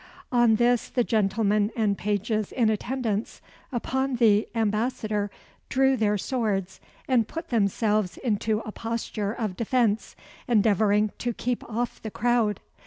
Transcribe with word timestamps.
On 0.31 0.55
this 0.55 0.89
the 0.89 1.03
gentlemen 1.03 1.71
and 1.75 1.95
pages 1.95 2.51
in 2.51 2.71
attendance 2.71 3.39
upon 3.71 4.15
the 4.15 4.47
ambassador 4.55 5.29
drew 5.69 5.95
their 5.95 6.17
swords 6.17 6.79
and 7.07 7.27
put 7.27 7.49
themselves 7.49 8.17
into 8.17 8.61
a 8.65 8.71
posture 8.71 9.31
of 9.31 9.55
defence, 9.55 10.15
endeavouring 10.47 11.11
to 11.19 11.35
keep 11.35 11.63
off 11.69 12.01
the 12.01 12.09
crowd. 12.09 12.59